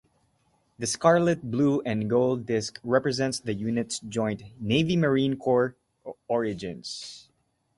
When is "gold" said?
2.09-2.47